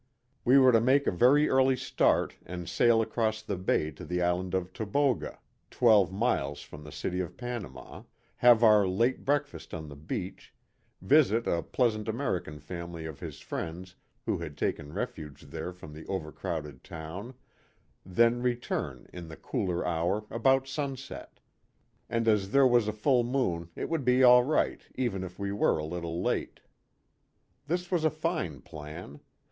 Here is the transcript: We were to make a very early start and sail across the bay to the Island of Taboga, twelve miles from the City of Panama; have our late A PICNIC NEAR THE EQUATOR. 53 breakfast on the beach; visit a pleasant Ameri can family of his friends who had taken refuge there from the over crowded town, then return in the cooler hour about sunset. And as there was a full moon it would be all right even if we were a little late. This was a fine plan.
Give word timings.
We 0.43 0.57
were 0.57 0.71
to 0.71 0.81
make 0.81 1.05
a 1.05 1.11
very 1.11 1.47
early 1.47 1.75
start 1.75 2.33
and 2.43 2.67
sail 2.67 3.03
across 3.03 3.43
the 3.43 3.55
bay 3.55 3.91
to 3.91 4.03
the 4.03 4.19
Island 4.23 4.55
of 4.55 4.73
Taboga, 4.73 5.37
twelve 5.69 6.11
miles 6.11 6.63
from 6.63 6.83
the 6.83 6.91
City 6.91 7.19
of 7.19 7.37
Panama; 7.37 8.01
have 8.37 8.63
our 8.63 8.87
late 8.87 8.87
A 8.87 8.89
PICNIC 8.89 8.89
NEAR 8.89 8.89
THE 8.89 8.95
EQUATOR. 8.95 9.09
53 9.15 9.25
breakfast 9.25 9.73
on 9.75 9.89
the 9.89 9.95
beach; 9.95 10.53
visit 11.03 11.45
a 11.47 11.61
pleasant 11.61 12.07
Ameri 12.07 12.43
can 12.43 12.59
family 12.59 13.05
of 13.05 13.19
his 13.19 13.41
friends 13.41 13.95
who 14.25 14.39
had 14.39 14.57
taken 14.57 14.91
refuge 14.91 15.43
there 15.43 15.71
from 15.71 15.93
the 15.93 16.07
over 16.07 16.31
crowded 16.31 16.83
town, 16.83 17.35
then 18.03 18.41
return 18.41 19.07
in 19.13 19.27
the 19.27 19.37
cooler 19.37 19.85
hour 19.85 20.25
about 20.31 20.67
sunset. 20.67 21.39
And 22.09 22.27
as 22.27 22.49
there 22.49 22.65
was 22.65 22.87
a 22.87 22.91
full 22.91 23.23
moon 23.23 23.69
it 23.75 23.87
would 23.87 24.03
be 24.03 24.23
all 24.23 24.43
right 24.43 24.81
even 24.95 25.23
if 25.23 25.37
we 25.37 25.51
were 25.51 25.77
a 25.77 25.85
little 25.85 26.23
late. 26.23 26.61
This 27.67 27.91
was 27.91 28.03
a 28.03 28.09
fine 28.09 28.61
plan. 28.61 29.19